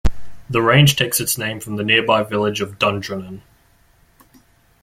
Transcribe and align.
The 0.49 0.63
range 0.63 0.95
takes 0.95 1.19
its 1.19 1.37
name 1.37 1.59
from 1.59 1.75
the 1.75 1.83
nearby 1.83 2.23
village 2.23 2.59
of 2.59 2.79
Dundrennan. 2.79 3.41